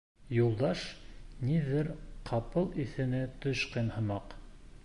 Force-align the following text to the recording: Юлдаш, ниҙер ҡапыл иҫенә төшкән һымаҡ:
Юлдаш, 0.35 0.79
ниҙер 1.51 1.91
ҡапыл 2.31 2.67
иҫенә 2.87 3.23
төшкән 3.45 3.97
һымаҡ: 3.99 4.35